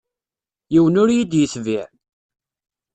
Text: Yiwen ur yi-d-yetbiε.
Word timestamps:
Yiwen 0.73 0.99
ur 1.01 1.09
yi-d-yetbiε. 1.15 1.83